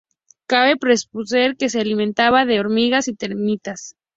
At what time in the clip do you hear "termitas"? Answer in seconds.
3.13-3.95